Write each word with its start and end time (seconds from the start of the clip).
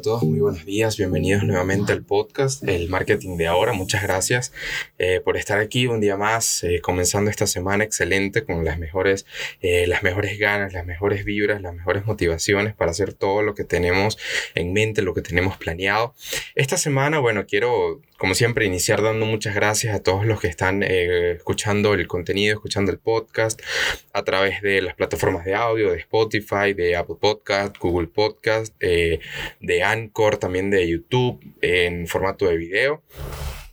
todos, 0.00 0.22
muy 0.22 0.38
buenos 0.38 0.64
días, 0.64 0.96
bienvenidos 0.96 1.42
nuevamente 1.42 1.92
al 1.92 2.04
podcast 2.04 2.62
El 2.62 2.88
Marketing 2.88 3.36
de 3.36 3.48
Ahora. 3.48 3.72
Muchas 3.72 4.02
gracias 4.02 4.52
eh, 4.98 5.20
por 5.24 5.36
estar 5.36 5.58
aquí 5.58 5.86
un 5.86 6.00
día 6.00 6.16
más, 6.16 6.62
eh, 6.62 6.80
comenzando 6.80 7.30
esta 7.30 7.48
semana 7.48 7.82
excelente 7.82 8.44
con 8.44 8.64
las 8.64 8.78
mejores, 8.78 9.26
eh, 9.60 9.86
las 9.88 10.04
mejores 10.04 10.38
ganas, 10.38 10.72
las 10.72 10.86
mejores 10.86 11.24
vibras, 11.24 11.62
las 11.62 11.74
mejores 11.74 12.06
motivaciones 12.06 12.74
para 12.74 12.92
hacer 12.92 13.12
todo 13.12 13.42
lo 13.42 13.54
que 13.54 13.64
tenemos 13.64 14.18
en 14.54 14.72
mente, 14.72 15.02
lo 15.02 15.14
que 15.14 15.22
tenemos 15.22 15.56
planeado. 15.56 16.14
Esta 16.54 16.76
semana, 16.76 17.18
bueno, 17.18 17.46
quiero 17.46 18.00
como 18.18 18.34
siempre, 18.34 18.66
iniciar 18.66 19.02
dando 19.02 19.24
muchas 19.24 19.54
gracias 19.54 19.94
a 19.94 20.02
todos 20.02 20.26
los 20.26 20.40
que 20.40 20.48
están 20.48 20.82
escuchando 20.82 21.94
el 21.94 22.06
contenido, 22.06 22.54
escuchando 22.54 22.92
el 22.92 22.98
podcast 22.98 23.60
a 24.12 24.24
través 24.24 24.60
de 24.60 24.82
las 24.82 24.94
plataformas 24.94 25.44
de 25.44 25.54
audio, 25.54 25.90
de 25.92 25.98
Spotify, 25.98 26.74
de 26.74 26.96
Apple 26.96 27.16
Podcast, 27.20 27.78
Google 27.78 28.08
Podcast, 28.08 28.74
de 28.80 29.82
Anchor, 29.82 30.36
también 30.36 30.70
de 30.70 30.88
YouTube 30.88 31.40
en 31.62 32.06
formato 32.06 32.46
de 32.46 32.56
video. 32.56 33.02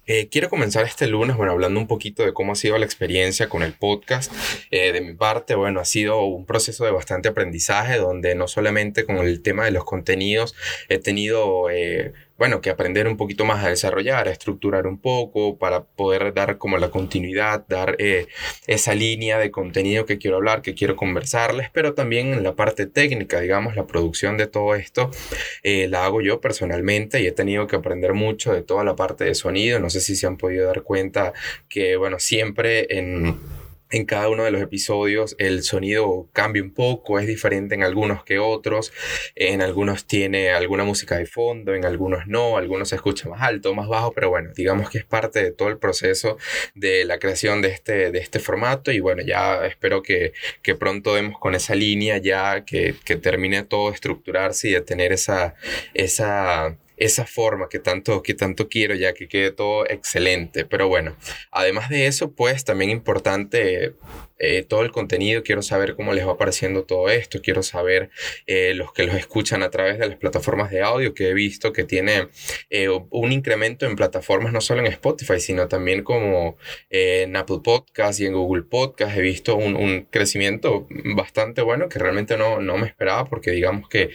Eh, 0.08 0.30
quiero 0.30 0.50
comenzar 0.52 0.86
este 0.86 1.08
lunes, 1.08 1.36
bueno, 1.36 1.52
hablando 1.52 1.80
un 1.80 1.88
poquito 1.88 2.24
de 2.24 2.34
cómo 2.34 2.52
ha 2.52 2.56
sido 2.56 2.78
la 2.78 2.86
experiencia 2.86 3.50
con 3.50 3.64
el 3.64 3.74
podcast. 3.74 4.32
Eh, 4.70 4.92
de 4.92 5.02
mi 5.02 5.14
parte, 5.14 5.56
bueno, 5.56 5.80
ha 5.80 5.86
sido 5.86 6.24
un 6.26 6.46
proceso 6.46 6.86
de 6.86 6.92
bastante 6.92 7.30
aprendizaje 7.30 7.98
donde 7.98 8.36
no 8.36 8.48
solamente 8.48 9.06
con 9.06 9.18
el 9.18 9.42
tema 9.42 9.66
de 9.66 9.72
los 9.72 9.84
contenidos 9.84 10.54
he 10.90 11.00
tenido 11.00 11.72
eh, 11.72 12.14
bueno, 12.38 12.60
que 12.62 12.70
aprender 12.70 13.08
un 13.08 13.18
poquito 13.18 13.46
más 13.46 13.64
a 13.64 13.70
desarrollar, 13.70 14.28
a 14.28 14.32
estructurar 14.32 14.88
un 14.88 15.00
poco 15.00 15.58
para 15.58 15.84
poder 15.84 16.34
dar 16.34 16.58
como 16.58 16.78
la 16.78 16.90
continuidad, 16.90 17.66
dar 17.68 17.96
eh, 18.00 18.28
esa 18.68 18.94
línea 18.94 19.38
de 19.38 19.52
contenido 19.52 20.06
que 20.06 20.18
quiero 20.18 20.38
hablar, 20.38 20.62
que 20.62 20.74
quiero 20.74 20.96
conversarles, 20.96 21.70
pero 21.72 21.94
también 21.94 22.34
en 22.34 22.44
la 22.44 22.56
parte 22.56 22.88
técnica, 22.88 23.40
digamos, 23.40 23.76
la 23.76 23.88
producción 23.88 24.38
de 24.38 24.48
todo 24.48 24.76
esto, 24.76 25.12
eh, 25.64 25.88
la 25.88 26.06
hago 26.06 26.22
yo 26.22 26.42
personalmente 26.42 27.22
y 27.22 27.28
he 27.28 27.32
tenido 27.32 27.68
que 27.68 27.78
aprender 27.78 28.14
mucho 28.14 28.54
de 28.54 28.64
toda 28.64 28.84
la 28.84 28.96
parte 28.96 29.24
de 29.24 29.36
sonido. 29.36 29.80
No 29.80 29.90
sé 29.90 30.02
si 30.02 30.16
se 30.16 30.28
han 30.28 30.38
podido 30.38 30.68
dar 30.68 30.84
cuenta 30.84 31.34
que, 31.70 31.96
bueno, 31.96 32.20
siempre 32.20 32.88
en 32.98 33.40
en 33.90 34.06
cada 34.06 34.30
uno 34.30 34.44
de 34.44 34.52
los 34.52 34.62
episodios 34.62 35.36
el 35.40 35.64
sonido 35.64 36.28
cambia 36.34 36.64
un 36.64 36.74
poco, 36.74 37.20
es 37.20 37.28
diferente 37.28 37.76
en 37.76 37.84
algunos 37.84 38.24
que 38.24 38.40
otros, 38.40 38.92
en 39.36 39.62
algunos 39.62 40.06
tiene 40.06 40.52
alguna 40.52 40.84
música 40.84 41.18
de 41.18 41.26
fondo, 41.26 41.74
en 41.74 41.86
algunos 41.86 42.28
no, 42.28 42.58
algunos 42.58 42.90
se 42.90 42.96
escucha 42.96 43.30
más 43.30 43.42
alto, 43.42 43.74
más 43.74 43.88
bajo, 43.88 44.12
pero 44.12 44.30
bueno, 44.30 44.52
digamos 44.56 44.90
que 44.90 44.98
es 45.00 45.06
parte 45.06 45.44
de 45.44 45.52
todo 45.52 45.70
el 45.70 45.78
proceso 45.78 46.38
de 46.74 47.06
la 47.06 47.20
creación 47.20 47.62
de 47.62 47.70
este, 47.70 48.12
de 48.12 48.20
este 48.20 48.40
formato. 48.40 48.92
Y 48.92 49.00
bueno, 49.00 49.22
ya 49.22 49.66
espero 49.66 50.02
que, 50.02 50.34
que 50.62 50.76
pronto 50.76 51.16
demos 51.16 51.40
con 51.40 51.56
esa 51.56 51.76
línea 51.76 52.18
ya 52.18 52.66
que, 52.66 52.96
que 53.04 53.16
termine 53.16 53.64
todo 53.64 53.90
de 53.90 53.96
estructurarse 53.96 54.70
y 54.70 54.72
de 54.72 54.82
tener 54.82 55.12
esa, 55.14 55.56
esa 55.94 56.78
esa 56.98 57.26
forma 57.26 57.68
que 57.70 57.80
tanto, 57.80 58.22
que 58.24 58.34
tanto 58.34 58.68
quiero, 58.70 58.96
ya 58.96 59.14
que 59.14 59.28
quede 59.28 59.52
todo 59.52 59.86
excelente. 59.88 60.66
Pero 60.66 60.88
bueno, 60.88 61.16
además 61.52 61.90
de 61.90 62.08
eso, 62.08 62.32
pues 62.34 62.64
también 62.66 62.90
importante 62.90 63.94
eh, 64.38 64.64
todo 64.64 64.82
el 64.84 64.92
contenido, 64.92 65.44
quiero 65.44 65.62
saber 65.62 65.96
cómo 65.96 66.14
les 66.14 66.28
va 66.28 66.34
apareciendo 66.34 66.84
todo 66.84 67.10
esto, 67.10 67.42
quiero 67.42 67.64
saber 67.64 68.10
eh, 68.48 68.74
los 68.76 68.92
que 68.92 69.04
los 69.04 69.16
escuchan 69.16 69.64
a 69.64 69.70
través 69.70 69.98
de 69.98 70.08
las 70.08 70.18
plataformas 70.18 70.72
de 70.72 70.82
audio, 70.82 71.14
que 71.14 71.30
he 71.30 71.34
visto 71.34 71.72
que 71.72 71.86
tiene 71.86 72.28
eh, 72.70 72.90
un 72.90 73.32
incremento 73.32 73.86
en 73.86 73.96
plataformas 73.96 74.52
no 74.52 74.60
solo 74.60 74.82
en 74.82 74.88
Spotify, 74.88 75.40
sino 75.40 75.68
también 75.70 76.04
como 76.04 76.58
en 76.90 77.36
Apple 77.36 77.60
Podcast 77.64 78.20
y 78.20 78.26
en 78.26 78.34
Google 78.34 78.64
Podcast. 78.64 79.18
He 79.18 79.22
visto 79.22 79.56
un, 79.56 79.76
un 79.76 80.08
crecimiento 80.12 80.88
bastante 81.16 81.62
bueno 81.62 81.88
que 81.88 82.00
realmente 82.00 82.38
no, 82.38 82.60
no 82.60 82.78
me 82.78 82.88
esperaba 82.88 83.26
porque 83.26 83.52
digamos 83.52 83.88
que 83.88 84.10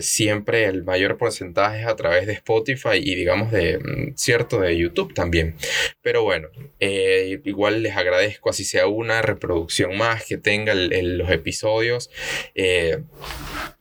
siempre 0.00 0.64
el 0.64 0.82
mayor 0.84 1.16
porcentaje 1.16 1.82
es 1.82 1.86
a 1.86 1.96
través 1.96 2.26
de 2.26 2.32
Spotify 2.32 2.96
y 2.96 3.14
digamos 3.14 3.52
de 3.52 3.78
mm, 3.78 4.16
cierto 4.16 4.60
de 4.60 4.76
YouTube 4.76 5.14
también. 5.14 5.54
Pero 6.02 6.24
bueno, 6.24 6.48
igual 6.80 7.82
les 7.82 7.96
agradezco 7.96 8.50
así 8.50 8.64
sea 8.64 8.86
una 8.86 9.11
reproducción 9.20 9.96
más 9.98 10.24
que 10.24 10.38
tenga 10.38 10.74
los 10.74 11.30
episodios. 11.30 12.10
Eh, 12.54 13.02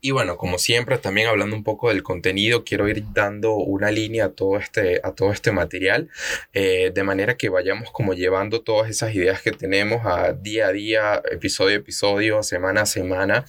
y 0.01 0.11
bueno, 0.11 0.35
como 0.35 0.57
siempre, 0.57 0.97
también 0.97 1.27
hablando 1.27 1.55
un 1.55 1.63
poco 1.63 1.89
del 1.89 2.01
contenido, 2.01 2.63
quiero 2.63 2.89
ir 2.89 3.03
dando 3.13 3.53
una 3.53 3.91
línea 3.91 4.25
a 4.25 4.29
todo 4.29 4.57
este, 4.57 4.99
a 5.03 5.13
todo 5.13 5.31
este 5.31 5.51
material, 5.51 6.09
eh, 6.53 6.91
de 6.93 7.03
manera 7.03 7.37
que 7.37 7.49
vayamos 7.49 7.91
como 7.91 8.13
llevando 8.13 8.61
todas 8.61 8.89
esas 8.89 9.13
ideas 9.13 9.41
que 9.41 9.51
tenemos 9.51 10.05
a 10.05 10.33
día 10.33 10.67
a 10.67 10.71
día, 10.71 11.21
episodio 11.31 11.75
a 11.75 11.79
episodio, 11.79 12.43
semana 12.43 12.81
a 12.81 12.85
semana, 12.87 13.45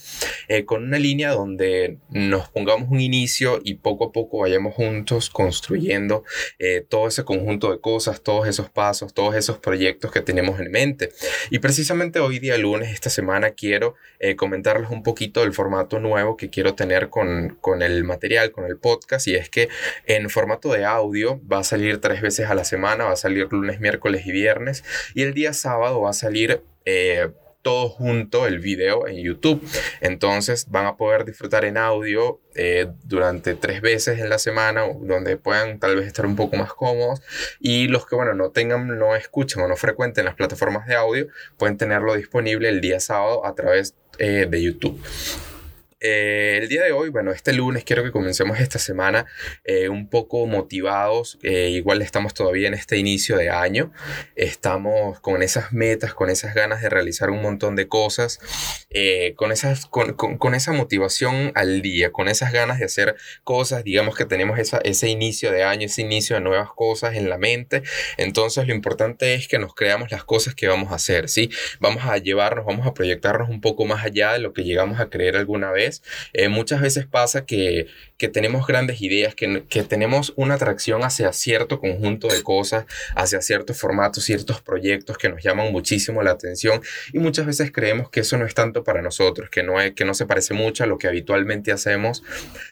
eh, 0.49 0.65
con 0.67 0.85
una 0.85 0.99
línea 0.99 1.31
donde 1.31 1.99
nos 2.11 2.51
pongamos 2.51 2.91
un 2.91 3.01
inicio 3.01 3.61
y 3.65 3.75
poco 3.75 4.05
a 4.05 4.13
poco 4.13 4.39
vayamos 4.39 4.75
juntos 4.75 5.31
construyendo 5.31 6.25
todo 6.89 7.09
ese 7.09 7.25
conjunto 7.25 7.73
de 7.73 7.81
cosas, 7.81 8.23
todos 8.23 8.47
esos 8.47 8.69
pasos, 8.69 9.15
todos 9.15 9.35
esos 9.35 9.59
proyectos 9.59 10.13
que 10.13 10.21
tenemos 10.21 10.61
en 10.61 10.71
mente. 10.71 11.11
Y 11.51 11.59
precisamente 11.73 12.21
hoy 12.21 12.39
día 12.39 12.59
lunes, 12.59 12.93
esta 12.93 13.09
semana, 13.09 13.53
quiero 13.53 13.95
eh, 14.19 14.37
comentarles 14.37 14.91
un 14.91 15.03
poquito 15.03 15.41
del 15.41 15.55
formato 15.55 16.01
nuevo 16.01 16.37
que 16.37 16.51
quiero 16.51 16.75
tener 16.75 17.09
con, 17.09 17.57
con, 17.63 17.81
el 17.81 18.05
material, 18.05 18.53
con 18.53 18.67
el 18.67 18.77
podcast, 18.77 19.27
y 19.27 19.37
es 19.37 19.49
que 19.49 19.71
en 20.05 20.29
formato 20.29 20.71
de 20.71 20.85
audio 20.85 21.41
va 21.51 21.61
a 21.61 21.65
salir 21.65 21.99
tres 21.99 22.21
veces 22.21 22.51
a 22.51 22.55
la 22.55 22.65
semana, 22.65 23.05
va 23.05 23.13
a 23.13 23.17
salir 23.17 23.51
lunes, 23.51 23.81
miércoles 23.81 24.27
y 24.27 24.33
viernes, 24.33 24.85
y 25.15 25.23
el 25.23 25.33
día 25.33 25.55
sábado 25.55 26.03
va 26.03 26.11
a 26.11 26.13
salir... 26.13 26.63
Eh, 26.85 27.31
todo 27.63 27.89
junto 27.89 28.47
el 28.47 28.59
video 28.59 29.07
en 29.07 29.17
YouTube. 29.23 29.63
Entonces 30.01 30.67
van 30.69 30.87
a 30.87 30.97
poder 30.97 31.25
disfrutar 31.25 31.65
en 31.65 31.79
audio 31.79 32.41
eh, 32.55 32.89
durante 33.05 33.55
tres 33.55 33.81
veces 33.81 34.19
en 34.19 34.29
la 34.29 34.39
semana, 34.39 34.85
donde 35.01 35.37
puedan 35.37 35.79
tal 35.79 35.97
vez 35.97 36.07
estar 36.07 36.27
un 36.27 36.37
poco 36.37 36.57
más 36.57 36.75
cómodos. 36.75 37.23
Y 37.61 37.89
los 37.89 38.07
que, 38.07 38.17
bueno, 38.17 38.35
no 38.35 38.51
tengan, 38.51 38.99
no 38.99 39.17
escuchen 39.17 39.63
o 39.63 39.69
no 39.69 39.77
frecuenten 39.77 40.25
las 40.25 40.35
plataformas 40.35 40.87
de 40.87 40.97
audio, 40.97 41.29
pueden 41.57 41.77
tenerlo 41.77 42.15
disponible 42.15 42.69
el 42.69 42.81
día 42.81 43.01
sábado 43.01 43.47
a 43.47 43.55
través 43.55 43.95
eh, 44.19 44.47
de 44.49 44.63
YouTube. 44.63 45.01
Eh, 46.05 46.59
el 46.61 46.69
día 46.69 46.83
de 46.83 46.91
hoy, 46.91 47.11
bueno, 47.11 47.31
este 47.31 47.53
lunes 47.53 47.85
quiero 47.85 48.03
que 48.03 48.11
comencemos 48.11 48.59
esta 48.59 48.81
semana 48.81 49.25
eh, 49.63 49.89
un 49.89 50.11
poco 50.11 50.47
motivados. 50.47 51.39
Eh, 51.45 51.71
igual 51.71 52.03
estamos 52.03 52.35
todavía 52.35 52.67
en 52.67 52.75
este 52.75 52.97
inicio 52.97 53.37
de 53.37 53.51
año. 53.51 53.93
Estamos 54.35 55.21
con 55.21 55.45
esas 55.45 55.73
metas, 55.73 56.13
con 56.13 56.29
esas 56.29 56.55
ganas 56.55 56.83
de 56.83 56.89
realizar 56.89 57.31
un 57.31 57.41
montón 57.41 57.77
de 57.77 57.87
cosas, 57.87 58.41
con, 59.37 59.53
esas, 59.53 59.87
con, 59.87 60.15
con, 60.15 60.55
esa 60.57 60.73
motivación 60.73 61.53
al 61.55 61.83
día, 61.83 62.11
con 62.11 62.29
esas 62.29 62.53
ganas 62.53 62.81
de 62.81 62.87
hacer 62.87 63.15
cosas. 63.45 63.85
Digamos 63.85 64.17
que 64.17 64.25
tenemos 64.25 64.59
esa, 64.59 64.79
ese 64.79 65.09
inicio 65.09 65.53
de 65.53 65.63
año, 65.63 65.87
ese 65.87 66.03
inicio 66.03 66.35
de 66.35 66.43
nuevas 66.43 66.71
cosas 66.75 67.15
en 67.15 67.29
la 67.29 67.39
mente. 67.39 67.85
Entonces 68.17 68.67
lo 68.67 68.75
importante 68.75 69.35
es 69.35 69.47
que 69.47 69.61
nos 69.61 69.73
creamos 69.73 70.11
las 70.11 70.25
cosas 70.25 70.57
que 70.57 70.67
vamos 70.67 70.91
a 70.91 70.97
hacer, 70.97 71.29
¿sí? 71.29 71.49
Vamos 71.79 72.05
a 72.05 72.19
llevarnos, 72.19 72.67
vamos 72.67 72.89
a 72.89 72.93
proyectarnos 72.93 73.49
un 73.49 73.61
poco 73.61 73.85
más 73.85 74.05
allá 74.05 74.33
de 74.33 74.41
lo 74.41 74.53
que 74.53 74.65
llegamos 74.65 74.99
a 74.99 75.09
creer 75.09 75.37
alguna 75.37 75.71
vez 75.71 75.92
eh, 76.33 76.49
muchas 76.49 76.81
veces 76.81 77.07
pasa 77.07 77.45
que, 77.45 77.87
que 78.17 78.29
tenemos 78.29 78.67
grandes 78.67 79.03
ideas, 79.03 79.35
que, 79.35 79.65
que, 79.69 79.83
tenemos 79.83 80.33
una 80.37 80.55
atracción 80.55 81.03
hacia 81.03 81.33
cierto 81.33 81.81
conjunto 81.81 82.29
de 82.29 82.43
cosas, 82.43 82.87
hacia 83.17 83.43
ciertos 83.43 83.79
formatos, 83.79 84.25
ciertos 84.25 84.61
proyectos 84.61 85.19
que 85.19 85.29
nos 85.29 85.43
llaman 85.43 85.73
muchísimo 85.73 86.23
la 86.23 86.31
atención 86.31 86.81
y 87.13 87.19
muchas 87.19 87.47
veces 87.47 87.73
creemos 87.73 88.11
que 88.11 88.21
eso 88.21 88.39
no 88.39 88.47
es 88.47 88.55
tanto 88.55 88.85
para 88.85 89.03
nosotros, 89.03 89.51
que 89.51 89.63
no, 89.63 89.81
es, 89.81 89.93
que 89.95 90.05
no 90.05 90.15
se 90.15 90.27
parece 90.27 90.55
mucho 90.55 90.85
a 90.85 90.87
lo 90.87 90.99
que 90.99 91.09
habitualmente 91.09 91.73
hacemos, 91.73 92.23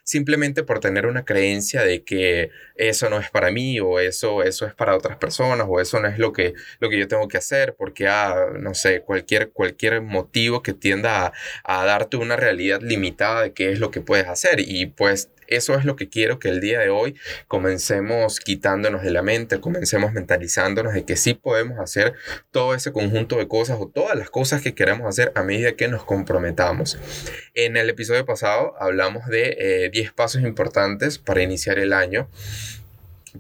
simplemente 0.04 0.62
por 0.62 0.80
tener 0.80 1.06
una 1.06 1.24
creencia 1.24 1.82
de 1.82 2.04
que 2.04 2.50
eso 2.76 3.10
no 3.10 3.18
es 3.18 3.30
para 3.30 3.50
mí 3.50 3.80
o 3.80 3.98
eso, 3.98 4.42
eso 4.42 4.66
es 4.66 4.74
para 4.74 4.96
otras 4.96 5.16
personas 5.16 5.66
o 5.68 5.80
eso 5.80 6.00
no 6.00 6.08
es 6.08 6.18
lo 6.18 6.32
que, 6.32 6.54
lo 6.78 6.88
que 6.88 6.98
yo 6.98 7.08
tengo 7.08 7.28
que 7.28 7.38
hacer 7.38 7.74
porque, 7.76 8.08
ah, 8.08 8.36
no 8.58 8.74
sé, 8.74 9.00
cualquier, 9.02 9.50
cualquier 9.50 10.00
motivo 10.00 10.62
que 10.62 10.72
tienda 10.72 11.26
a, 11.26 11.32
a 11.64 11.84
darte 11.84 12.16
una 12.16 12.36
realidad 12.36 12.80
limitada 12.80 13.09
de 13.10 13.52
qué 13.52 13.72
es 13.72 13.78
lo 13.78 13.90
que 13.90 14.00
puedes 14.00 14.28
hacer 14.28 14.60
y 14.60 14.86
pues 14.86 15.30
eso 15.50 15.74
es 15.74 15.84
lo 15.84 15.96
que 15.96 16.08
quiero 16.08 16.38
que 16.38 16.48
el 16.48 16.60
día 16.60 16.78
de 16.78 16.90
hoy 16.90 17.16
comencemos 17.48 18.38
quitándonos 18.38 19.02
de 19.02 19.10
la 19.10 19.22
mente, 19.22 19.60
comencemos 19.60 20.12
mentalizándonos 20.12 20.94
de 20.94 21.04
que 21.04 21.16
sí 21.16 21.34
podemos 21.34 21.78
hacer 21.80 22.14
todo 22.52 22.74
ese 22.74 22.92
conjunto 22.92 23.36
de 23.36 23.48
cosas 23.48 23.78
o 23.80 23.88
todas 23.88 24.16
las 24.16 24.30
cosas 24.30 24.62
que 24.62 24.74
queremos 24.74 25.08
hacer 25.08 25.32
a 25.34 25.42
medida 25.42 25.72
que 25.72 25.88
nos 25.88 26.04
comprometamos. 26.04 26.98
En 27.54 27.76
el 27.76 27.90
episodio 27.90 28.24
pasado 28.24 28.74
hablamos 28.78 29.26
de 29.26 29.90
10 29.92 30.08
eh, 30.08 30.12
pasos 30.14 30.42
importantes 30.42 31.18
para 31.18 31.42
iniciar 31.42 31.78
el 31.80 31.92
año 31.92 32.28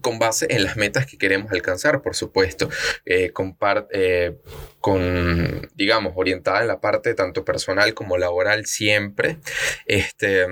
con 0.00 0.18
base 0.18 0.46
en 0.50 0.64
las 0.64 0.76
metas 0.76 1.06
que 1.06 1.18
queremos 1.18 1.52
alcanzar, 1.52 2.02
por 2.02 2.14
supuesto, 2.14 2.68
eh, 3.04 3.30
con, 3.32 3.56
eh, 3.92 4.36
con, 4.80 5.68
digamos, 5.74 6.12
orientada 6.16 6.60
en 6.60 6.68
la 6.68 6.80
parte 6.80 7.14
tanto 7.14 7.44
personal 7.44 7.94
como 7.94 8.18
laboral 8.18 8.66
siempre. 8.66 9.38
Este 9.86 10.46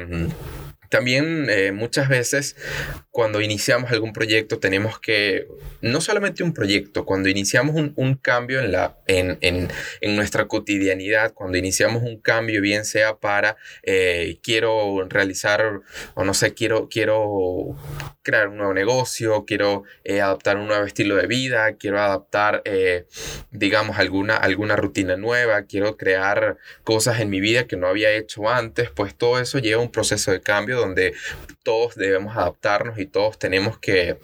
también 0.88 1.48
eh, 1.50 1.72
muchas 1.72 2.08
veces 2.08 2.56
cuando 3.10 3.40
iniciamos 3.40 3.90
algún 3.90 4.12
proyecto 4.12 4.58
tenemos 4.58 5.00
que, 5.00 5.48
no 5.80 6.00
solamente 6.00 6.42
un 6.42 6.54
proyecto, 6.54 7.04
cuando 7.04 7.28
iniciamos 7.28 7.74
un, 7.74 7.92
un 7.96 8.14
cambio 8.14 8.60
en, 8.60 8.72
la, 8.72 8.96
en, 9.06 9.38
en, 9.40 9.68
en, 10.00 10.16
nuestra 10.16 10.46
cotidianidad, 10.46 11.32
cuando 11.34 11.58
iniciamos 11.58 12.02
un 12.02 12.20
cambio, 12.20 12.60
bien 12.60 12.84
sea 12.84 13.18
para, 13.18 13.56
eh, 13.82 14.38
quiero 14.42 15.04
realizar, 15.08 15.80
o 16.14 16.24
no 16.24 16.32
sé, 16.32 16.54
quiero, 16.54 16.88
quiero 16.88 17.76
crear 18.22 18.48
un 18.48 18.58
nuevo 18.58 18.72
negocio, 18.72 19.44
quiero 19.44 19.82
eh, 20.04 20.20
adaptar 20.20 20.56
un 20.56 20.68
nuevo 20.68 20.84
estilo 20.84 21.16
de 21.16 21.26
vida, 21.26 21.74
quiero 21.76 22.00
adaptar, 22.00 22.62
digamos, 23.50 23.98
alguna, 23.98 24.36
alguna 24.36 24.76
rutina 24.76 25.16
nueva, 25.16 25.62
quiero 25.62 25.96
crear 25.96 26.56
cosas 26.84 27.20
en 27.20 27.30
mi 27.30 27.40
vida 27.40 27.66
que 27.66 27.76
no 27.76 27.88
había 27.88 28.12
hecho 28.12 28.48
antes, 28.48 28.90
pues 28.90 29.14
todo 29.14 29.40
eso 29.40 29.58
lleva 29.58 29.82
un 29.82 29.90
proceso 29.90 30.30
de 30.30 30.40
cambio 30.40 30.77
donde 30.78 31.14
todos 31.62 31.94
debemos 31.94 32.36
adaptarnos 32.36 32.98
y 32.98 33.06
todos 33.06 33.38
tenemos 33.38 33.78
que 33.78 34.18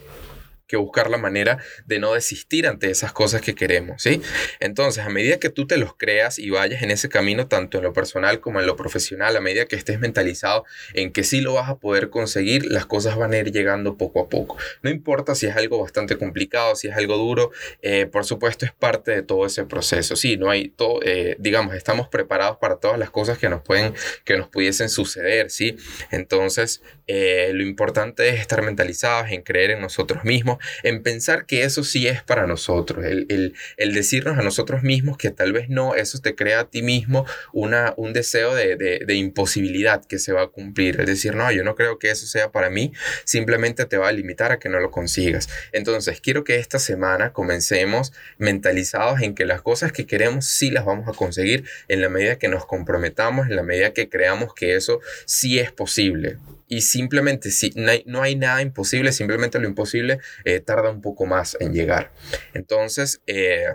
que 0.66 0.76
buscar 0.76 1.10
la 1.10 1.18
manera 1.18 1.58
de 1.86 1.98
no 1.98 2.14
desistir 2.14 2.66
ante 2.66 2.90
esas 2.90 3.12
cosas 3.12 3.42
que 3.42 3.54
queremos, 3.54 4.02
¿sí? 4.02 4.22
Entonces, 4.60 5.04
a 5.04 5.10
medida 5.10 5.38
que 5.38 5.50
tú 5.50 5.66
te 5.66 5.76
los 5.76 5.94
creas 5.96 6.38
y 6.38 6.50
vayas 6.50 6.82
en 6.82 6.90
ese 6.90 7.08
camino, 7.08 7.46
tanto 7.48 7.78
en 7.78 7.84
lo 7.84 7.92
personal 7.92 8.40
como 8.40 8.60
en 8.60 8.66
lo 8.66 8.76
profesional, 8.76 9.36
a 9.36 9.40
medida 9.40 9.66
que 9.66 9.76
estés 9.76 10.00
mentalizado 10.00 10.64
en 10.94 11.12
que 11.12 11.24
sí 11.24 11.40
lo 11.40 11.54
vas 11.54 11.68
a 11.68 11.76
poder 11.76 12.10
conseguir, 12.10 12.66
las 12.66 12.86
cosas 12.86 13.16
van 13.16 13.32
a 13.32 13.38
ir 13.38 13.52
llegando 13.52 13.96
poco 13.96 14.20
a 14.20 14.28
poco. 14.28 14.56
No 14.82 14.90
importa 14.90 15.34
si 15.34 15.46
es 15.46 15.56
algo 15.56 15.82
bastante 15.82 16.16
complicado, 16.16 16.74
si 16.76 16.88
es 16.88 16.96
algo 16.96 17.16
duro, 17.16 17.50
eh, 17.82 18.06
por 18.06 18.24
supuesto 18.24 18.64
es 18.64 18.72
parte 18.72 19.10
de 19.10 19.22
todo 19.22 19.46
ese 19.46 19.64
proceso. 19.64 20.16
Sí, 20.16 20.36
no 20.36 20.50
hay 20.50 20.68
todo, 20.68 21.00
eh, 21.02 21.36
digamos, 21.38 21.74
estamos 21.74 22.08
preparados 22.08 22.56
para 22.56 22.76
todas 22.76 22.98
las 22.98 23.10
cosas 23.10 23.38
que 23.38 23.48
nos 23.48 23.62
pueden, 23.62 23.94
que 24.24 24.36
nos 24.36 24.48
pudiesen 24.48 24.88
suceder, 24.88 25.50
¿sí? 25.50 25.76
Entonces, 26.10 26.82
eh, 27.06 27.50
lo 27.52 27.62
importante 27.62 28.28
es 28.30 28.40
estar 28.40 28.62
mentalizados 28.62 29.30
en 29.30 29.42
creer 29.42 29.72
en 29.72 29.80
nosotros 29.80 30.24
mismos 30.24 30.53
en 30.82 31.02
pensar 31.02 31.46
que 31.46 31.64
eso 31.64 31.84
sí 31.84 32.06
es 32.06 32.22
para 32.22 32.46
nosotros, 32.46 33.04
el, 33.04 33.54
decirnos 33.76 34.38
a 34.38 34.42
nosotros 34.42 34.82
mismos 34.82 35.16
que 35.16 35.30
tal 35.30 35.52
vez 35.52 35.68
no, 35.68 35.94
eso 35.94 36.18
te 36.18 36.34
crea 36.34 36.60
a 36.60 36.70
ti 36.70 36.82
mismo 36.82 37.26
una, 37.52 37.94
un 37.96 38.12
deseo 38.12 38.54
de, 38.54 39.04
imposibilidad 39.14 40.04
que 40.04 40.18
se 40.18 40.32
va 40.32 40.42
a 40.42 40.46
cumplir, 40.48 41.00
es 41.00 41.06
decir, 41.06 41.34
no, 41.36 41.50
yo 41.52 41.62
no 41.64 41.74
creo 41.74 41.98
que 41.98 42.10
eso 42.10 42.26
sea 42.26 42.50
para 42.50 42.70
mí, 42.70 42.92
simplemente 43.24 43.84
te 43.86 43.96
va 43.96 44.08
a 44.08 44.12
limitar 44.12 44.52
a 44.52 44.58
que 44.58 44.68
no 44.68 44.80
lo 44.80 44.90
consigas. 44.90 45.48
Entonces, 45.72 46.20
quiero 46.20 46.44
que 46.44 46.56
esta 46.56 46.78
semana 46.78 47.32
comencemos 47.32 48.12
mentalizados 48.38 49.22
en 49.22 49.34
que 49.34 49.44
las 49.44 49.62
cosas 49.62 49.92
que 49.92 50.06
queremos 50.06 50.46
sí 50.46 50.70
las 50.70 50.84
vamos 50.84 51.08
a 51.08 51.12
conseguir 51.12 51.64
en 51.88 52.00
la 52.00 52.08
medida 52.08 52.38
que 52.38 52.48
nos 52.48 52.66
comprometamos, 52.66 53.48
en 53.48 53.56
la 53.56 53.62
medida 53.62 53.92
que 53.92 54.08
creamos 54.08 54.54
que 54.54 54.74
eso 54.74 55.00
sí 55.26 55.58
es 55.58 55.72
posible 55.72 56.38
y 56.68 56.82
simplemente 56.82 57.50
si 57.50 57.72
no 58.06 58.22
hay, 58.22 58.36
nada 58.36 58.62
imposible, 58.62 59.12
simplemente 59.12 59.58
lo 59.58 59.68
imposible 59.68 60.18
eh, 60.44 60.60
tarda 60.60 60.90
un 60.90 61.00
poco 61.00 61.26
más 61.26 61.56
en 61.60 61.72
llegar. 61.72 62.10
Entonces, 62.52 63.20
eh, 63.26 63.66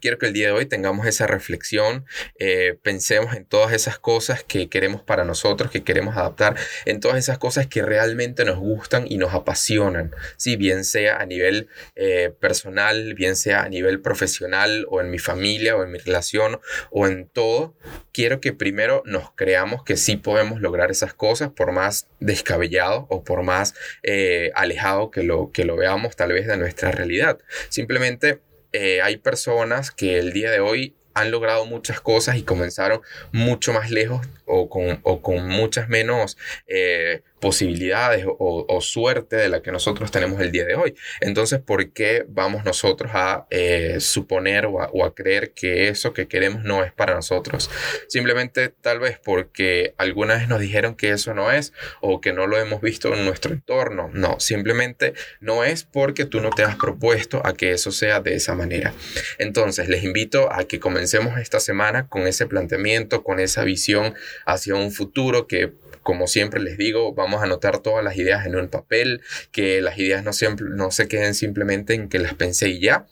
quiero 0.00 0.18
que 0.18 0.26
el 0.26 0.32
día 0.32 0.46
de 0.46 0.52
hoy 0.52 0.66
tengamos 0.66 1.06
esa 1.06 1.26
reflexión, 1.26 2.06
eh, 2.38 2.78
pensemos 2.82 3.34
en 3.34 3.44
todas 3.44 3.72
esas 3.72 3.98
cosas 3.98 4.44
que 4.44 4.68
queremos 4.68 5.02
para 5.02 5.24
nosotros, 5.24 5.70
que 5.70 5.84
queremos 5.84 6.16
adaptar, 6.16 6.56
en 6.84 7.00
todas 7.00 7.18
esas 7.18 7.38
cosas 7.38 7.66
que 7.66 7.82
realmente 7.82 8.44
nos 8.44 8.58
gustan 8.58 9.06
y 9.08 9.18
nos 9.18 9.34
apasionan, 9.34 10.14
si 10.36 10.56
bien 10.56 10.84
sea 10.84 11.18
a 11.18 11.26
nivel 11.26 11.68
eh, 11.96 12.32
personal, 12.40 13.14
bien 13.14 13.36
sea 13.36 13.62
a 13.62 13.68
nivel 13.68 14.00
profesional 14.00 14.86
o 14.88 15.00
en 15.00 15.10
mi 15.10 15.18
familia 15.18 15.76
o 15.76 15.82
en 15.82 15.90
mi 15.90 15.98
relación 15.98 16.60
o 16.90 17.06
en 17.06 17.28
todo, 17.28 17.74
quiero 18.12 18.40
que 18.40 18.52
primero 18.52 19.02
nos 19.06 19.32
creamos 19.32 19.84
que 19.84 19.96
sí 19.96 20.16
podemos 20.16 20.60
lograr 20.60 20.90
esas 20.90 21.14
cosas 21.14 21.50
por 21.50 21.72
más 21.72 22.08
descabellado 22.20 23.06
o 23.10 23.24
por 23.24 23.42
más 23.42 23.74
eh, 24.02 24.50
alejado 24.54 25.10
que 25.10 25.22
lo, 25.22 25.50
que 25.52 25.64
lo 25.64 25.76
veamos 25.76 26.16
tal 26.16 26.32
vez 26.32 26.46
de 26.46 26.56
nuestra 26.56 26.90
realidad. 26.90 27.38
Simplemente 27.68 28.40
eh, 28.72 29.00
hay 29.02 29.16
personas 29.16 29.90
que 29.90 30.18
el 30.18 30.32
día 30.32 30.50
de 30.50 30.60
hoy 30.60 30.94
han 31.14 31.30
logrado 31.30 31.66
muchas 31.66 32.00
cosas 32.00 32.36
y 32.36 32.42
comenzaron 32.42 33.00
mucho 33.32 33.72
más 33.72 33.90
lejos 33.90 34.26
o 34.44 34.68
con, 34.68 35.00
o 35.02 35.20
con 35.20 35.48
muchas 35.48 35.88
menos 35.88 36.36
eh, 36.66 37.22
posibilidades 37.40 38.24
o, 38.26 38.78
suerte 38.80 39.36
de 39.36 39.48
la 39.48 39.60
que 39.60 39.72
nosotros 39.72 40.10
tenemos 40.10 40.40
el 40.40 40.52
día 40.52 40.64
de 40.64 40.74
hoy. 40.74 40.94
Entonces, 41.20 41.60
¿por 41.60 41.92
qué 41.92 42.24
vamos 42.28 42.64
nosotros 42.64 43.10
a 43.14 43.46
eh, 43.50 43.96
suponer 44.00 44.66
o 44.66 45.04
a, 45.04 45.14
creer 45.14 45.52
que 45.52 45.88
eso 45.88 46.12
que 46.12 46.28
queremos 46.28 46.64
no 46.64 46.84
es 46.84 46.92
para 46.92 47.14
nosotros? 47.14 47.70
Simplemente 48.08 48.68
tal 48.68 49.00
vez 49.00 49.18
porque 49.22 49.94
alguna 49.98 50.34
vez 50.34 50.48
nos 50.48 50.60
dijeron 50.60 50.94
que 50.94 51.10
eso 51.10 51.34
no 51.34 51.50
es 51.50 51.72
o 52.00 52.20
que 52.20 52.32
no 52.32 52.46
lo 52.46 52.58
hemos 52.58 52.80
visto 52.80 53.12
en 53.14 53.24
nuestro 53.24 53.52
entorno. 53.52 54.10
No, 54.12 54.38
simplemente 54.38 55.14
no 55.40 55.64
es 55.64 55.84
porque 55.84 56.24
tú 56.24 56.40
no 56.40 56.50
te 56.50 56.62
has 56.62 56.76
propuesto 56.76 57.44
a 57.44 57.54
que 57.54 57.72
eso 57.72 57.90
sea 57.90 58.20
de 58.20 58.34
esa 58.34 58.54
manera. 58.54 58.92
Entonces, 59.38 59.88
les 59.88 60.04
invito 60.04 60.52
a 60.52 60.64
que 60.64 60.78
comencemos 60.78 61.38
esta 61.38 61.60
semana 61.60 62.08
con 62.08 62.26
ese 62.26 62.46
planteamiento, 62.46 63.22
con 63.22 63.40
esa 63.40 63.64
visión 63.64 64.14
hacia 64.46 64.74
un 64.74 64.92
futuro 64.92 65.46
que 65.46 65.72
como 66.08 66.26
siempre 66.26 66.58
les 66.58 66.78
digo, 66.78 67.12
vamos 67.12 67.42
a 67.42 67.44
anotar 67.44 67.80
todas 67.80 68.02
las 68.02 68.16
ideas 68.16 68.46
en 68.46 68.56
un 68.56 68.68
papel, 68.68 69.20
que 69.52 69.82
las 69.82 69.98
ideas 69.98 70.24
no, 70.24 70.32
siempre, 70.32 70.64
no 70.70 70.90
se 70.90 71.06
queden 71.06 71.34
simplemente 71.34 71.92
en 71.92 72.08
que 72.08 72.18
las 72.18 72.32
pensé 72.32 72.70
y 72.70 72.80
ya, 72.80 73.06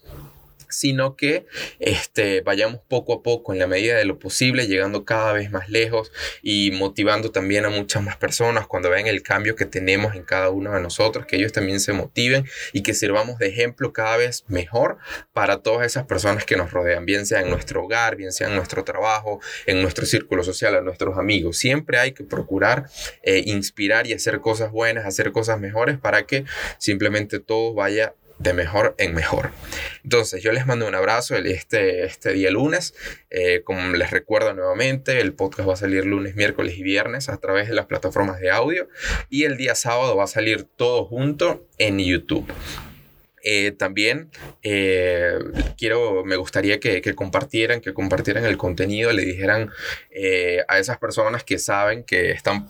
sino 0.69 1.17
que 1.17 1.47
este, 1.79 2.41
vayamos 2.41 2.81
poco 2.89 3.15
a 3.15 3.23
poco 3.23 3.53
en 3.53 3.59
la 3.59 3.67
medida 3.67 3.97
de 3.97 4.05
lo 4.05 4.19
posible, 4.19 4.67
llegando 4.67 5.05
cada 5.05 5.33
vez 5.33 5.51
más 5.51 5.69
lejos 5.69 6.13
y 6.43 6.71
motivando 6.73 7.31
también 7.31 7.65
a 7.65 7.69
muchas 7.69 8.03
más 8.03 8.17
personas 8.17 8.67
cuando 8.67 8.91
vean 8.91 9.07
el 9.07 9.23
cambio 9.23 9.57
que 9.57 9.65
tenemos 9.65 10.15
en 10.15 10.23
cada 10.23 10.51
uno 10.51 10.73
de 10.73 10.81
nosotros, 10.81 11.27
que 11.27 11.37
ellos 11.37 11.53
también 11.53 11.81
se 11.81 11.93
motiven 11.93 12.47
y 12.73 12.83
que 12.83 12.95
sirvamos 12.95 13.39
de 13.39 13.49
ejemplo 13.49 13.93
cada 13.93 14.17
vez 14.17 14.45
mejor 14.49 14.99
para 15.33 15.59
todas 15.59 15.87
esas 15.87 16.07
personas 16.07 16.45
que 16.45 16.57
nos 16.57 16.71
rodean, 16.71 17.07
bien 17.07 17.27
sea 17.27 17.41
en 17.41 17.51
nuestro 17.51 17.85
hogar, 17.85 18.17
bien 18.17 18.33
sea 18.33 18.49
en 18.49 18.57
nuestro 18.57 18.85
trabajo, 18.85 19.41
en 19.67 19.83
nuestro 19.83 20.07
círculo 20.07 20.43
social, 20.43 20.75
a 20.75 20.81
nuestros 20.81 21.19
amigos. 21.19 21.59
Siempre 21.59 21.99
hay 21.99 22.13
que 22.13 22.25
procurar 22.25 22.89
eh, 23.23 23.43
inspirar 23.47 24.07
y 24.07 24.13
hacer 24.13 24.41
cosas 24.41 24.71
buenas, 24.71 25.07
hacer 25.07 25.33
cosas 25.33 25.61
mejores 25.61 25.99
para 25.99 26.27
que 26.27 26.45
simplemente 26.79 27.39
todo 27.39 27.75
vaya 27.75 28.15
de 28.39 28.53
mejor 28.53 28.95
en 28.99 29.15
mejor. 29.15 29.51
Entonces, 30.05 30.43
yo 30.43 30.53
les 30.53 30.67
mando 30.67 30.87
un 30.87 30.95
abrazo 30.95 31.37
este, 31.37 32.05
este 32.05 32.33
día 32.33 32.51
lunes. 32.51 32.95
Eh, 33.31 33.63
como 33.65 33.81
les 33.91 34.11
recuerdo 34.11 34.53
nuevamente, 34.55 35.21
el 35.21 35.33
podcast 35.33 35.69
va 35.69 35.75
a 35.75 35.77
salir 35.77 36.05
lunes, 36.05 36.37
miércoles 36.37 36.77
y 36.77 36.83
viernes 36.83 37.29
a 37.29 37.39
través 37.39 37.69
de 37.69 37.75
las 37.75 37.87
plataformas 37.87 38.41
de 38.41 38.51
audio. 38.51 38.89
Y 39.31 39.45
el 39.45 39.57
día 39.57 39.75
sábado 39.75 40.17
va 40.17 40.25
a 40.25 40.29
salir 40.29 40.65
todo 40.65 41.05
junto 41.05 41.67
en 41.79 41.99
YouTube. 41.99 42.47
Eh, 43.49 43.71
también 43.71 44.29
eh, 44.65 45.39
quiero, 45.79 46.25
me 46.25 46.35
gustaría 46.35 46.81
que, 46.81 47.01
que, 47.01 47.15
compartieran, 47.15 47.81
que 47.81 47.95
compartieran 47.95 48.45
el 48.45 48.57
contenido, 48.57 49.13
le 49.13 49.25
dijeran 49.25 49.71
a 50.69 50.79
esas 50.79 50.99
personas 50.99 51.45
que 51.45 51.59
saben 51.59 52.03
que 52.03 52.33
están 52.33 52.69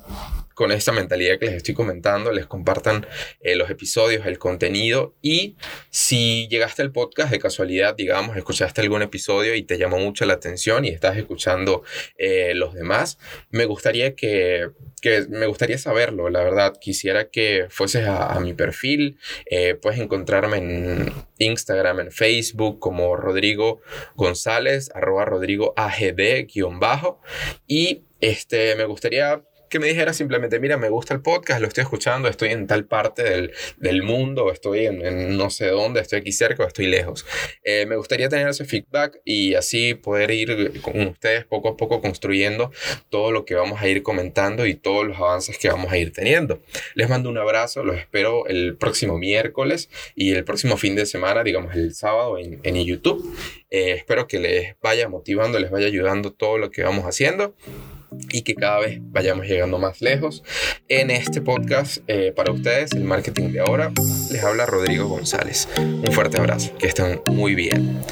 con 0.56 0.72
esta 0.72 0.90
mentalidad 0.90 1.38
que 1.38 1.44
les 1.44 1.56
estoy 1.56 1.74
comentando, 1.74 2.32
les 2.32 2.46
compartan 2.46 3.06
eh, 3.40 3.56
los 3.56 3.68
episodios, 3.68 4.24
el 4.24 4.38
contenido. 4.38 5.14
Y 5.20 5.54
si 5.90 6.48
llegaste 6.48 6.80
al 6.80 6.92
podcast 6.92 7.30
de 7.30 7.38
casualidad, 7.38 7.94
digamos, 7.94 8.38
escuchaste 8.38 8.80
algún 8.80 9.02
episodio 9.02 9.54
y 9.54 9.64
te 9.64 9.76
llamó 9.76 9.98
mucho 9.98 10.24
la 10.24 10.32
atención 10.32 10.86
y 10.86 10.88
estás 10.88 11.18
escuchando 11.18 11.82
eh, 12.16 12.54
los 12.54 12.72
demás, 12.72 13.18
me 13.50 13.66
gustaría 13.66 14.14
que, 14.14 14.70
que, 15.02 15.26
me 15.28 15.44
gustaría 15.44 15.76
saberlo, 15.76 16.30
la 16.30 16.42
verdad, 16.42 16.72
quisiera 16.80 17.28
que 17.28 17.66
fueses 17.68 18.06
a, 18.06 18.40
mi 18.40 18.54
perfil, 18.54 19.18
eh, 19.50 19.74
puedes 19.74 20.00
encontrarme 20.00 20.56
en 20.56 21.12
Instagram, 21.36 22.00
en 22.00 22.12
Facebook 22.12 22.78
como 22.78 23.14
Rodrigo 23.14 23.82
González, 24.14 24.90
arroba 24.94 25.26
Rodrigo 25.26 25.74
AGD 25.76 26.46
guion 26.50 26.80
bajo. 26.80 27.20
Y 27.66 28.04
este, 28.22 28.74
me 28.76 28.86
gustaría 28.86 29.42
que 29.68 29.78
me 29.78 29.88
dijera 29.88 30.12
simplemente, 30.12 30.58
mira, 30.60 30.76
me 30.76 30.88
gusta 30.88 31.14
el 31.14 31.20
podcast, 31.20 31.60
lo 31.60 31.68
estoy 31.68 31.82
escuchando, 31.82 32.28
estoy 32.28 32.50
en 32.50 32.66
tal 32.66 32.84
parte 32.84 33.22
del, 33.22 33.52
del 33.78 34.02
mundo, 34.02 34.52
estoy 34.52 34.86
en, 34.86 35.36
no 35.36 35.50
sé 35.50 35.68
dónde, 35.68 36.00
estoy 36.00 36.20
aquí 36.20 36.32
cerca 36.32 36.64
o 36.64 36.66
estoy 36.66 36.86
lejos. 36.86 37.26
Eh, 37.62 37.86
me 37.86 37.96
gustaría 37.96 38.28
tener 38.28 38.48
ese 38.48 38.64
feedback 38.64 39.20
y 39.24 39.54
así 39.54 39.94
poder 39.94 40.30
ir 40.30 40.80
con 40.80 41.00
ustedes 41.00 41.44
poco 41.44 41.70
a 41.70 41.76
poco 41.76 42.00
construyendo 42.00 42.70
todo 43.08 43.32
lo 43.32 43.44
que 43.44 43.54
vamos 43.54 43.80
a 43.80 43.88
ir 43.88 44.02
comentando 44.02 44.66
y 44.66 44.74
todos 44.74 45.06
los 45.06 45.16
avances 45.16 45.58
que 45.58 45.68
vamos 45.68 45.92
a 45.92 45.98
ir 45.98 46.12
teniendo. 46.12 46.62
Les 46.94 47.08
mando 47.08 47.28
un 47.28 47.38
abrazo, 47.38 47.84
los 47.84 47.96
espero 47.96 48.46
el 48.46 48.76
próximo 48.76 49.18
miércoles 49.18 49.90
y 50.14 50.32
el 50.32 50.44
próximo 50.44 50.76
fin 50.76 50.94
de 50.94 51.06
semana, 51.06 51.42
digamos 51.42 51.74
el 51.74 51.94
sábado 51.94 52.38
en, 52.38 52.60
en 52.62 52.84
YouTube. 52.84 53.36
Eh, 53.70 53.92
espero 53.92 54.26
que 54.28 54.38
les 54.38 54.76
vaya 54.80 55.08
motivando, 55.08 55.58
les 55.58 55.70
vaya 55.70 55.86
ayudando 55.86 56.32
todo 56.32 56.58
lo 56.58 56.70
que 56.70 56.82
vamos 56.82 57.04
haciendo 57.04 57.54
y 58.30 58.42
que 58.42 58.54
cada 58.54 58.80
vez 58.80 58.98
vayamos 59.00 59.46
llegando 59.46 59.78
más 59.78 60.00
lejos. 60.00 60.42
En 60.88 61.10
este 61.10 61.40
podcast 61.40 61.98
eh, 62.06 62.32
para 62.34 62.52
ustedes, 62.52 62.92
el 62.92 63.04
marketing 63.04 63.52
de 63.52 63.60
ahora, 63.60 63.92
les 64.30 64.42
habla 64.42 64.66
Rodrigo 64.66 65.08
González. 65.08 65.68
Un 65.78 66.12
fuerte 66.12 66.38
abrazo, 66.38 66.76
que 66.78 66.86
estén 66.86 67.20
muy 67.26 67.54
bien. 67.54 68.02